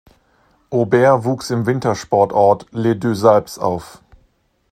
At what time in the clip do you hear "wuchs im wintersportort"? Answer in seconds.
1.25-2.65